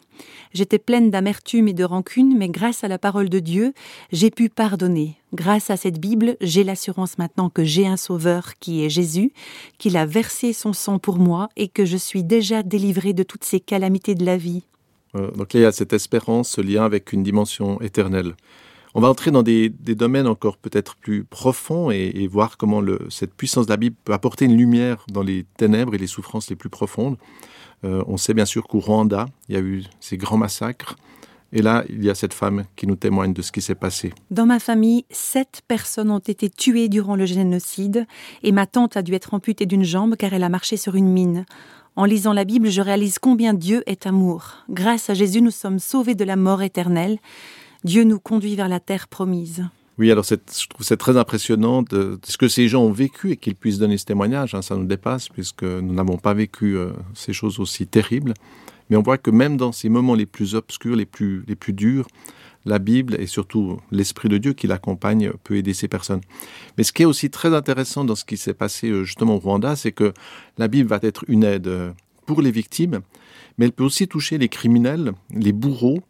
J'étais 0.54 0.80
pleine 0.80 1.12
d'amertume 1.12 1.68
et 1.68 1.74
de 1.74 1.84
rancune, 1.84 2.38
mais 2.38 2.48
grâce 2.48 2.86
à 2.86 2.88
la 2.88 2.98
parole 2.98 3.28
de 3.28 3.40
Dieu, 3.40 3.74
j'ai 4.14 4.32
pu 4.32 4.48
pardonner. 4.48 5.18
Grâce 5.34 5.70
à 5.70 5.76
cette 5.76 6.00
Bible, 6.00 6.38
j'ai 6.40 6.64
l'assurance 6.64 7.18
maintenant 7.18 7.50
que 7.50 7.66
j'ai 7.66 7.86
un 7.86 7.98
Sauveur 7.98 8.54
qui 8.62 8.86
est 8.86 8.90
Jésus, 8.90 9.34
qu'il 9.78 9.98
a 9.98 10.06
versé 10.06 10.54
son 10.54 10.72
sang 10.72 10.98
pour 10.98 11.18
moi 11.18 11.50
et 11.58 11.68
que 11.68 11.84
je 11.84 11.98
suis 11.98 12.24
déjà 12.24 12.64
délivrée 12.64 13.12
de 13.12 13.24
toutes 13.24 13.44
ces 13.44 13.60
calamités 13.60 14.16
de 14.16 14.26
la 14.26 14.38
vie. 14.38 14.64
Euh, 15.16 15.30
donc 15.32 15.54
il 15.56 15.60
y 15.60 15.66
a 15.66 15.74
cette 15.74 15.92
espérance, 15.92 16.52
ce 16.52 16.62
lien 16.62 16.86
avec 16.86 17.12
une 17.12 17.22
dimension 17.22 17.82
éternelle. 17.82 18.34
On 18.98 19.02
va 19.02 19.10
entrer 19.10 19.30
dans 19.30 19.44
des, 19.44 19.70
domaines 19.70 20.26
encore 20.26 20.56
peut-être 20.56 20.96
plus 20.96 21.26
profonds 21.26 21.92
et, 21.92 22.28
voir 22.32 22.56
comment 22.56 22.82
cette 23.10 23.34
puissance 23.34 23.66
de 23.66 23.72
la 23.72 23.76
Bible 23.76 23.98
peut 24.06 24.14
apporter 24.14 24.46
une 24.46 24.56
lumière 24.56 25.06
dans 25.12 25.22
les 25.22 25.46
ténèbres 25.58 25.94
et 25.96 25.98
les 25.98 26.08
souffrances 26.08 26.50
les 26.50 26.56
plus 26.56 26.70
profondes. 26.70 27.18
Euh, 27.84 28.06
on 28.08 28.16
sait 28.16 28.34
bien 28.34 28.46
sûr 28.46 28.66
qu'au 28.68 28.80
Rwanda, 28.80 29.26
il 29.50 29.56
y 29.56 29.58
a 29.58 29.62
eu 29.62 29.84
ces 30.00 30.16
grands 30.16 30.38
massacres. 30.38 30.96
Et 31.52 31.62
là, 31.62 31.84
il 31.90 32.06
y 32.06 32.10
a 32.10 32.16
cette 32.16 32.34
femme 32.34 32.64
qui 32.78 32.88
nous 32.88 32.96
témoigne 32.96 33.34
de 33.34 33.42
ce 33.42 33.52
qui 33.52 33.62
s'est 33.62 33.76
passé. 33.76 34.14
Dans 34.32 34.46
ma 34.46 34.60
famille, 34.60 35.04
sept 35.10 35.62
personnes 35.68 36.10
ont 36.10 36.20
été 36.20 36.50
tuées 36.50 36.88
durant 36.88 37.18
le 37.18 37.26
génocide 37.26 38.08
et 38.44 38.54
ma 38.54 38.66
tante 38.66 38.96
a 38.96 39.02
dû 39.02 39.14
être 39.14 39.34
amputée 39.34 39.66
d'une 39.66 39.84
jambe 39.84 40.16
car 40.16 40.34
elle 40.34 40.44
a 40.44 40.50
marché 40.50 40.78
sur 40.78 40.96
une 40.96 41.10
mine. 41.10 41.46
En 41.98 42.06
lisant 42.06 42.34
la 42.34 42.46
Bible, 42.46 42.70
je 42.70 42.82
réalise 42.82 43.20
combien 43.20 43.54
Dieu 43.54 43.84
est 43.88 44.08
amour. 44.08 44.54
Grâce 44.70 45.10
à 45.10 45.14
Jésus, 45.14 45.42
nous 45.42 45.52
sommes 45.52 45.80
sauvés 45.80 46.16
de 46.16 46.24
la 46.24 46.38
mort 46.38 46.62
éternelle. 46.62 47.20
Dieu 47.86 48.04
nous 48.04 48.20
conduit 48.20 48.56
vers 48.56 48.68
la 48.68 48.80
terre 48.80 49.08
promise. 49.08 49.64
Oui, 50.00 50.12
alors 50.12 50.26
je 50.26 50.68
trouve 50.68 50.84
c'est 50.84 50.98
très 50.98 51.18
impressionnant 51.18 51.84
de, 51.84 52.20
ce 52.26 52.36
que 52.36 52.48
ces 52.48 52.68
gens 52.68 52.82
ont 52.82 52.92
vécu 52.92 53.30
et 53.30 53.38
qu'ils 53.38 53.54
puissent 53.54 53.78
donner 53.78 54.00
ce 54.00 54.06
témoignage. 54.06 54.56
Hein, 54.56 54.64
ça 54.64 54.76
nous 54.76 54.86
dépasse 54.86 55.30
puisque 55.30 55.62
nous 55.62 55.94
n'avons 55.94 56.18
pas 56.18 56.34
vécu 56.34 56.78
euh, 56.78 56.94
ces 57.14 57.32
choses 57.32 57.60
aussi 57.60 57.86
terribles. 57.86 58.34
Mais 58.90 58.98
on 58.98 59.04
voit 59.04 59.20
que 59.20 59.30
même 59.30 59.56
dans 59.56 59.72
ces 59.72 59.90
moments 59.90 60.16
les 60.16 60.26
plus 60.26 60.56
obscurs, 60.56 60.96
les 60.96 61.06
plus, 61.06 61.44
les 61.48 61.56
plus 61.56 61.74
durs, 61.74 62.08
la 62.66 62.80
Bible 62.80 63.18
et 63.20 63.28
surtout 63.28 63.80
l'Esprit 63.92 64.30
de 64.30 64.40
Dieu 64.40 64.54
qui 64.54 64.66
l'accompagne 64.66 65.32
peut 65.44 65.56
aider 65.56 65.76
ces 65.76 65.88
personnes. 65.88 66.22
Mais 66.80 66.84
ce 66.84 66.92
qui 66.92 67.04
est 67.04 67.06
aussi 67.06 67.30
très 67.30 67.54
intéressant 67.54 68.04
dans 68.04 68.16
ce 68.16 68.26
qui 68.26 68.38
s'est 68.38 68.56
passé 68.56 68.90
euh, 68.90 69.04
justement 69.04 69.36
au 69.36 69.40
Rwanda, 69.40 69.76
c'est 69.76 69.92
que 69.92 70.12
la 70.58 70.68
Bible 70.68 70.90
va 70.90 70.98
être 71.04 71.24
une 71.28 71.44
aide 71.44 71.68
euh, 71.68 71.92
pour 72.26 72.42
les 72.42 72.50
victimes, 72.50 73.02
mais 73.60 73.66
elle 73.66 73.74
peut 73.74 73.84
aussi 73.84 74.08
toucher 74.08 74.40
les 74.40 74.50
criminels, 74.50 75.14
les 75.30 75.52
bourreaux. 75.52 76.02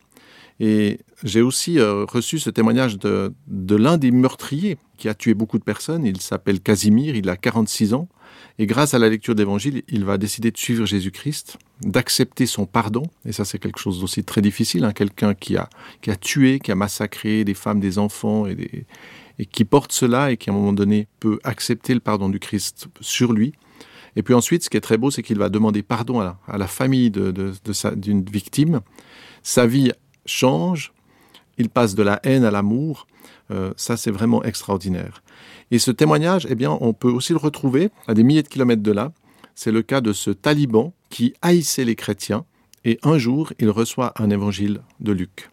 Et 0.59 0.99
j'ai 1.23 1.41
aussi 1.41 1.79
euh, 1.79 2.05
reçu 2.05 2.39
ce 2.39 2.49
témoignage 2.49 2.97
de, 2.97 3.33
l'un 3.69 3.97
des 3.97 4.11
meurtriers 4.11 4.77
qui 4.97 5.09
a 5.09 5.13
tué 5.13 5.33
beaucoup 5.33 5.57
de 5.57 5.63
personnes. 5.63 6.05
Il 6.05 6.21
s'appelle 6.21 6.61
Casimir, 6.61 7.15
il 7.15 7.29
a 7.29 7.35
46 7.35 7.93
ans. 7.93 8.07
Et 8.57 8.65
grâce 8.65 8.93
à 8.93 8.99
la 8.99 9.09
lecture 9.09 9.35
d'Évangile, 9.35 9.83
il 9.89 10.05
va 10.05 10.17
décider 10.17 10.51
de 10.51 10.57
suivre 10.57 10.85
Jésus-Christ, 10.85 11.57
d'accepter 11.81 12.45
son 12.45 12.65
pardon. 12.65 13.03
Et 13.25 13.33
ça, 13.33 13.43
c'est 13.43 13.59
quelque 13.59 13.79
chose 13.79 13.99
d'aussi 13.99 14.23
très 14.23 14.41
difficile. 14.41 14.85
Hein. 14.85 14.93
Quelqu'un 14.93 15.33
qui 15.33 15.57
a, 15.57 15.69
qui 16.01 16.09
a 16.09 16.15
tué, 16.15 16.59
qui 16.59 16.71
a 16.71 16.75
massacré 16.75 17.43
des 17.43 17.53
femmes, 17.53 17.81
des 17.81 17.97
enfants, 17.97 18.45
et, 18.47 18.85
qui 19.51 19.65
porte 19.65 19.91
cela 19.91 20.31
et 20.31 20.37
qui, 20.37 20.49
à 20.49 20.53
un 20.53 20.55
moment 20.55 20.71
donné, 20.71 21.07
peut 21.19 21.39
accepter 21.43 21.93
le 21.93 21.99
pardon 21.99 22.29
du 22.29 22.39
Christ 22.39 22.87
sur 23.01 23.33
lui. 23.33 23.53
Et 24.15 24.23
puis 24.23 24.33
ensuite, 24.33 24.63
ce 24.63 24.69
qui 24.69 24.77
est 24.77 24.81
très 24.81 24.97
beau, 24.97 25.11
c'est 25.11 25.23
qu'il 25.23 25.37
va 25.37 25.49
demander 25.49 25.83
pardon 25.83 26.21
à 26.21 26.37
la, 26.57 26.67
famille 26.67 27.11
d'une 27.11 28.23
victime. 28.23 28.79
Sa 29.43 29.67
vie 29.67 29.91
change, 30.25 30.93
il 31.57 31.69
passe 31.69 31.95
de 31.95 32.03
la 32.03 32.19
haine 32.23 32.43
à 32.43 32.51
l'amour. 32.51 33.07
Euh, 33.51 33.73
ça, 33.77 33.97
c'est 33.97 34.11
vraiment 34.11 34.43
extraordinaire. 34.43 35.23
Et 35.71 35.79
ce 35.79 35.91
témoignage, 35.91 36.47
eh 36.49 36.55
bien, 36.55 36.77
on 36.81 36.93
peut 36.93 37.09
aussi 37.09 37.33
le 37.33 37.39
retrouver 37.39 37.89
à 38.07 38.13
des 38.13 38.23
milliers 38.23 38.43
de 38.43 38.47
kilomètres 38.47 38.83
de 38.83 38.91
là. 38.91 39.11
C'est 39.55 39.71
le 39.71 39.81
cas 39.81 40.01
de 40.01 40.13
ce 40.13 40.31
taliban 40.31 40.93
qui 41.09 41.33
haïssait 41.41 41.85
les 41.85 41.95
chrétiens. 41.95 42.45
Et 42.83 42.99
un 43.03 43.17
jour, 43.17 43.53
il 43.59 43.69
reçoit 43.69 44.13
un 44.17 44.29
évangile 44.29 44.81
de 44.99 45.11
Luc. 45.11 45.49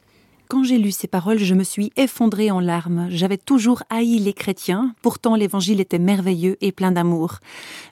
Quand 0.53 0.65
j'ai 0.65 0.77
lu 0.77 0.93
ces 0.93 1.07
paroles, 1.07 1.39
je 1.39 1.55
me 1.55 1.65
suis 1.65 1.95
effondrée 1.97 2.51
en 2.51 2.61
larmes. 2.61 3.07
J'avais 3.09 3.39
toujours 3.39 3.85
haï 3.89 4.19
les 4.19 4.35
chrétiens, 4.35 4.95
pourtant 5.01 5.35
l'évangile 5.35 5.81
était 5.81 5.99
merveilleux 5.99 6.59
et 6.61 6.73
plein 6.73 6.93
d'amour. 6.93 7.39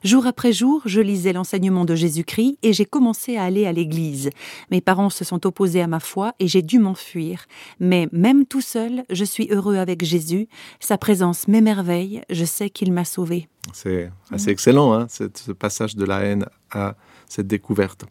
Jour 0.03 0.27
après 0.27 0.53
jour, 0.53 0.83
je 0.85 1.01
lisais 1.01 1.33
l'enseignement 1.33 1.85
de 1.85 1.95
Jésus-Christ 1.95 2.59
et 2.61 2.71
j'ai 2.71 2.85
commencé 2.85 3.35
à 3.35 3.45
aller 3.45 3.65
à 3.65 3.71
l'église. 3.71 4.29
Mes 4.69 4.79
parents 4.79 5.09
se 5.09 5.25
sont 5.25 5.47
opposés 5.47 5.81
à 5.81 5.87
ma 5.87 5.99
foi 5.99 6.35
et 6.37 6.47
j'ai 6.47 6.61
dû 6.61 6.77
m'enfuir. 6.77 7.45
Mais 7.79 8.07
même 8.11 8.45
tout 8.45 8.61
seul, 8.61 9.05
je 9.09 9.25
suis 9.25 9.47
heureux 9.49 9.77
avec 9.77 10.05
Jésus. 10.05 10.47
Sa 10.79 10.99
présence 10.99 11.47
m'émerveille. 11.47 12.21
Je 12.29 12.45
sais 12.45 12.69
qu'il 12.69 12.93
m'a 12.93 13.05
sauvé. 13.05 13.49
C'est 13.73 14.11
assez 14.29 14.51
excellent, 14.51 14.93
hein, 14.93 15.07
ce 15.09 15.51
passage 15.51 15.95
de 15.95 16.05
la 16.05 16.19
haine 16.19 16.45
à 16.69 16.93
cette 17.27 17.47
découverte. 17.47 18.05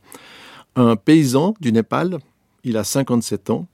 Un 0.75 0.97
paysan 0.97 1.55
du 1.61 1.71
Népal, 1.71 2.19
il 2.65 2.77
a 2.77 2.83
57 2.83 3.51
ans, 3.51 3.69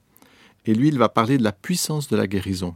et 0.66 0.74
lui, 0.74 0.88
il 0.88 0.98
va 0.98 1.08
parler 1.08 1.38
de 1.38 1.44
la 1.44 1.52
puissance 1.52 2.08
de 2.08 2.16
la 2.16 2.26
guérison. 2.26 2.74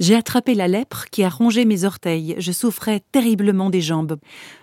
J'ai 0.00 0.14
attrapé 0.14 0.54
la 0.54 0.68
lèpre 0.68 1.06
qui 1.10 1.24
a 1.24 1.28
rongé 1.28 1.64
mes 1.64 1.82
orteils. 1.82 2.36
Je 2.38 2.52
souffrais 2.52 3.02
terriblement 3.10 3.68
des 3.68 3.80
jambes. 3.80 4.16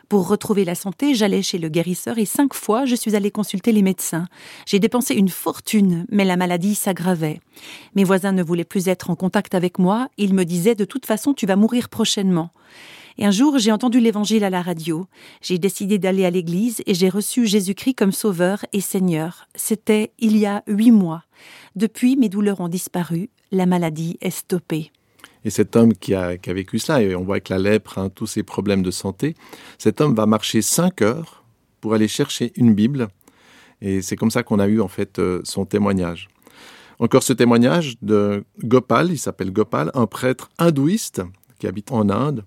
Pour 0.08 0.30
retrouver 0.30 0.64
la 0.64 0.76
santé, 0.76 1.14
j'allais 1.14 1.42
chez 1.42 1.58
le 1.58 1.68
guérisseur 1.68 2.18
et 2.18 2.26
cinq 2.26 2.54
fois, 2.54 2.86
je 2.86 2.96
suis 2.96 3.18
allée 3.18 3.32
consulter 3.32 3.74
les 3.74 3.82
médecins. 3.82 4.28
J'ai 4.66 4.80
dépensé 4.80 5.14
une 5.14 5.28
fortune, 5.28 6.06
mais 6.10 6.24
la 6.24 6.38
maladie 6.38 6.76
s'aggravait. 6.76 7.42
Mes 7.96 8.06
voisins 8.06 8.32
ne 8.32 8.44
voulaient 8.44 8.64
plus 8.64 8.88
être 8.88 9.10
en 9.10 9.16
contact 9.16 9.56
avec 9.56 9.78
moi. 9.78 10.08
Ils 10.18 10.34
me 10.34 10.46
disaient 10.46 10.76
de 10.76 10.86
toute 10.86 11.06
façon, 11.06 11.34
tu 11.34 11.46
vas 11.46 11.58
mourir 11.58 11.90
prochainement. 11.90 12.52
Et 13.18 13.26
un 13.26 13.32
jour, 13.32 13.58
j'ai 13.60 13.72
entendu 13.72 14.00
l'évangile 14.00 14.44
à 14.44 14.50
la 14.50 14.62
radio. 14.62 15.08
J'ai 15.42 15.58
décidé 15.58 15.98
d'aller 15.98 16.26
à 16.26 16.30
l'église 16.30 16.82
et 16.86 16.94
j'ai 16.94 17.08
reçu 17.08 17.46
Jésus-Christ 17.46 17.96
comme 17.96 18.12
sauveur 18.12 18.66
et 18.74 18.82
Seigneur. 18.82 19.48
C'était 19.56 20.12
il 20.20 20.36
y 20.36 20.46
a 20.46 20.64
huit 20.68 20.92
mois. 20.92 21.24
Depuis, 21.78 22.18
mes 22.18 22.28
douleurs 22.28 22.60
ont 22.60 22.68
disparu, 22.68 23.30
la 23.52 23.66
maladie 23.66 24.18
est 24.20 24.32
stoppée. 24.32 24.92
Et 25.46 25.50
cet 25.50 25.76
homme 25.76 25.94
qui 25.94 26.14
a, 26.14 26.36
vécu 26.48 26.80
cela, 26.80 27.02
et 27.02 27.16
on 27.16 27.24
voit 27.24 27.40
que 27.40 27.54
la 27.54 27.60
lèpre, 27.60 28.00
hein, 28.00 28.10
tous 28.10 28.28
ses 28.28 28.44
problèmes 28.44 28.82
de 28.82 28.92
santé, 28.92 29.36
cet 29.78 30.02
homme 30.02 30.16
va 30.16 30.26
marcher 30.26 30.62
cinq 30.62 31.02
heures 31.02 31.44
pour 31.80 31.94
aller 31.94 32.08
chercher 32.08 32.52
une 32.56 32.74
Bible. 32.74 33.08
Et 33.82 34.02
c'est 34.02 34.16
comme 34.16 34.32
ça 34.32 34.44
qu'on 34.44 34.60
a 34.60 34.68
eu 34.68 34.82
en 34.82 34.88
fait 34.88 35.20
euh, 35.20 35.42
son 35.44 35.66
témoignage. 35.66 36.28
Encore 37.00 37.24
ce 37.24 37.34
témoignage 37.34 37.96
de 38.02 38.44
Gopal, 38.64 39.12
il 39.12 39.20
s'appelle 39.20 39.52
Gopal, 39.52 39.92
un 39.94 40.08
prêtre 40.08 40.50
hindouiste 40.58 41.22
qui 41.60 41.68
habite 41.68 41.92
en 41.92 42.10
Inde. 42.10 42.44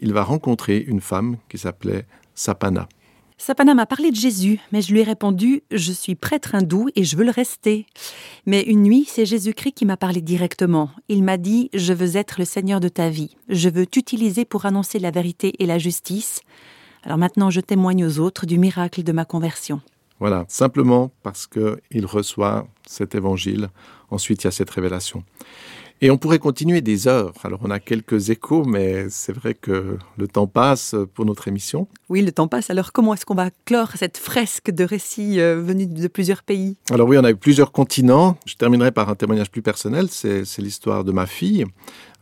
Il 0.00 0.12
va 0.12 0.24
rencontrer 0.24 0.78
une 0.78 1.00
femme 1.00 1.36
qui 1.48 1.58
s'appelait 1.58 2.06
Sapana. 2.34 2.88
Sapana 3.36 3.74
m'a 3.74 3.86
parlé 3.86 4.10
de 4.10 4.16
Jésus, 4.16 4.58
mais 4.70 4.82
je 4.82 4.92
lui 4.92 5.00
ai 5.00 5.02
répondu 5.02 5.62
Je 5.70 5.92
suis 5.92 6.14
prêtre 6.14 6.54
hindou 6.54 6.88
et 6.94 7.04
je 7.04 7.16
veux 7.16 7.24
le 7.24 7.30
rester. 7.30 7.86
Mais 8.44 8.62
une 8.62 8.82
nuit, 8.82 9.06
c'est 9.08 9.24
Jésus-Christ 9.24 9.72
qui 9.72 9.86
m'a 9.86 9.96
parlé 9.96 10.20
directement. 10.20 10.90
Il 11.08 11.22
m'a 11.22 11.38
dit 11.38 11.70
Je 11.72 11.92
veux 11.92 12.16
être 12.16 12.38
le 12.38 12.44
Seigneur 12.44 12.80
de 12.80 12.88
ta 12.88 13.08
vie. 13.08 13.36
Je 13.48 13.70
veux 13.70 13.86
t'utiliser 13.86 14.44
pour 14.44 14.66
annoncer 14.66 14.98
la 14.98 15.10
vérité 15.10 15.54
et 15.58 15.66
la 15.66 15.78
justice. 15.78 16.40
Alors 17.02 17.16
maintenant, 17.16 17.48
je 17.48 17.60
témoigne 17.60 18.04
aux 18.04 18.18
autres 18.18 18.44
du 18.44 18.58
miracle 18.58 19.02
de 19.02 19.12
ma 19.12 19.24
conversion. 19.24 19.80
Voilà, 20.18 20.44
simplement 20.48 21.10
parce 21.22 21.46
qu'il 21.46 22.04
reçoit 22.04 22.68
cet 22.86 23.14
évangile. 23.14 23.70
Ensuite, 24.10 24.42
il 24.42 24.46
y 24.46 24.48
a 24.48 24.50
cette 24.50 24.68
révélation. 24.68 25.24
Et 26.02 26.10
on 26.10 26.16
pourrait 26.16 26.38
continuer 26.38 26.80
des 26.80 27.08
heures. 27.08 27.34
Alors 27.44 27.60
on 27.62 27.70
a 27.70 27.78
quelques 27.78 28.30
échos, 28.30 28.64
mais 28.64 29.10
c'est 29.10 29.34
vrai 29.34 29.52
que 29.52 29.98
le 30.16 30.28
temps 30.28 30.46
passe 30.46 30.94
pour 31.12 31.26
notre 31.26 31.46
émission. 31.46 31.88
Oui, 32.08 32.22
le 32.22 32.32
temps 32.32 32.48
passe. 32.48 32.70
Alors 32.70 32.92
comment 32.92 33.12
est-ce 33.12 33.26
qu'on 33.26 33.34
va 33.34 33.50
clore 33.66 33.90
cette 33.96 34.16
fresque 34.16 34.70
de 34.70 34.84
récits 34.84 35.40
euh, 35.40 35.60
venus 35.60 35.88
de 35.88 36.08
plusieurs 36.08 36.42
pays? 36.42 36.78
Alors 36.90 37.06
oui, 37.06 37.18
on 37.18 37.24
a 37.24 37.30
eu 37.30 37.36
plusieurs 37.36 37.70
continents. 37.70 38.38
Je 38.46 38.54
terminerai 38.54 38.92
par 38.92 39.10
un 39.10 39.14
témoignage 39.14 39.50
plus 39.50 39.60
personnel. 39.60 40.08
C'est 40.10 40.58
l'histoire 40.58 41.04
de 41.04 41.12
ma 41.12 41.26
fille. 41.26 41.66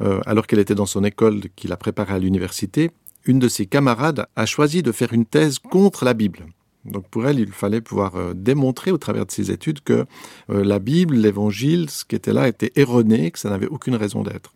Euh, 0.00 0.20
alors 0.26 0.48
qu'elle 0.48 0.58
était 0.58 0.74
dans 0.74 0.86
son 0.86 1.04
école 1.04 1.42
qui 1.54 1.68
la 1.68 1.76
préparait 1.76 2.14
à 2.14 2.18
l'université, 2.18 2.90
une 3.24 3.38
de 3.38 3.48
ses 3.48 3.66
camarades 3.66 4.26
a 4.34 4.46
choisi 4.46 4.82
de 4.82 4.90
faire 4.90 5.12
une 5.12 5.24
thèse 5.26 5.58
contre 5.58 6.04
la 6.04 6.14
Bible. 6.14 6.46
Donc 6.84 7.08
pour 7.08 7.26
elle, 7.26 7.38
il 7.38 7.52
fallait 7.52 7.80
pouvoir 7.80 8.16
euh, 8.16 8.32
démontrer 8.34 8.90
au 8.90 8.98
travers 8.98 9.26
de 9.26 9.30
ses 9.30 9.50
études 9.50 9.80
que 9.80 10.06
euh, 10.50 10.64
la 10.64 10.78
Bible, 10.78 11.16
l'Évangile, 11.16 11.90
ce 11.90 12.04
qui 12.04 12.16
était 12.16 12.32
là 12.32 12.48
était 12.48 12.72
erroné, 12.76 13.30
que 13.30 13.38
ça 13.38 13.50
n'avait 13.50 13.66
aucune 13.66 13.94
raison 13.94 14.22
d'être. 14.22 14.52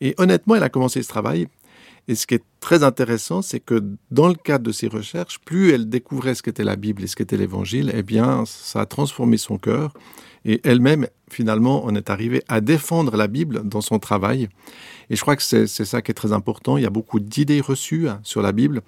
Et 0.00 0.14
honnêtement, 0.18 0.56
elle 0.56 0.62
a 0.62 0.68
commencé 0.68 1.02
ce 1.02 1.08
travail. 1.08 1.48
Et 2.08 2.16
ce 2.16 2.26
qui 2.26 2.34
est 2.34 2.42
très 2.58 2.82
intéressant, 2.82 3.42
c'est 3.42 3.60
que 3.60 3.80
dans 4.10 4.26
le 4.26 4.34
cadre 4.34 4.64
de 4.64 4.72
ses 4.72 4.88
recherches, 4.88 5.38
plus 5.38 5.70
elle 5.70 5.88
découvrait 5.88 6.34
ce 6.34 6.42
qu'était 6.42 6.64
la 6.64 6.74
Bible 6.74 7.04
et 7.04 7.06
ce 7.06 7.14
qu'était 7.14 7.36
l'Évangile, 7.36 7.92
eh 7.94 8.02
bien, 8.02 8.44
ça 8.44 8.80
a 8.80 8.86
transformé 8.86 9.36
son 9.36 9.56
cœur. 9.56 9.94
Et 10.44 10.60
elle-même, 10.64 11.06
finalement, 11.30 11.82
on 11.84 11.94
est 11.94 12.10
arrivé 12.10 12.42
à 12.48 12.60
défendre 12.60 13.16
la 13.16 13.28
Bible 13.28 13.62
dans 13.62 13.80
son 13.80 14.00
travail. 14.00 14.48
Et 15.10 15.16
je 15.16 15.20
crois 15.20 15.36
que 15.36 15.42
c'est 15.42 15.66
ça 15.66 16.02
qui 16.02 16.10
est 16.10 16.14
très 16.14 16.32
important. 16.32 16.76
Il 16.76 16.82
y 16.82 16.86
a 16.86 16.90
beaucoup 16.90 17.20
d'idées 17.20 17.60
reçues 17.60 18.08
hein, 18.08 18.18
sur 18.24 18.42
la 18.42 18.50
Bible, 18.50 18.82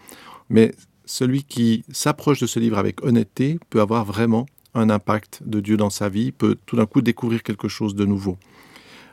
mais 0.50 0.74
celui 1.06 1.44
qui 1.44 1.84
s'approche 1.90 2.40
de 2.40 2.46
ce 2.46 2.58
livre 2.58 2.78
avec 2.78 3.04
honnêteté 3.04 3.58
peut 3.70 3.80
avoir 3.80 4.04
vraiment 4.04 4.46
un 4.74 4.90
impact 4.90 5.42
de 5.44 5.60
Dieu 5.60 5.76
dans 5.76 5.90
sa 5.90 6.08
vie, 6.08 6.32
peut 6.32 6.56
tout 6.66 6.76
d'un 6.76 6.86
coup 6.86 7.00
découvrir 7.00 7.42
quelque 7.42 7.68
chose 7.68 7.94
de 7.94 8.04
nouveau. 8.04 8.36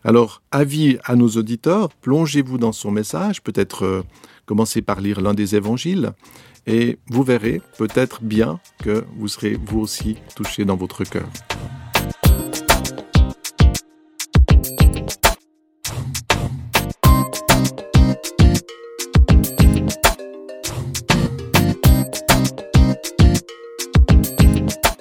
Alors, 0.04 0.42
avis 0.52 0.98
à 1.04 1.16
nos 1.16 1.30
auditeurs, 1.30 1.90
plongez-vous 1.90 2.58
dans 2.58 2.72
son 2.72 2.90
message, 2.90 3.44
peut-être 3.44 3.86
euh, 3.86 4.04
commencez 4.48 4.82
par 4.82 5.00
lire 5.00 5.22
l'un 5.22 5.36
des 5.36 5.56
évangiles, 5.56 6.14
et 6.66 6.98
vous 7.08 7.24
verrez 7.24 7.62
peut-être 7.78 8.24
bien 8.24 8.60
que 8.84 9.04
vous 9.18 9.28
serez 9.28 9.58
vous 9.64 9.80
aussi 9.80 10.18
touché 10.36 10.66
dans 10.66 10.76
votre 10.76 11.04
cœur. 11.04 11.30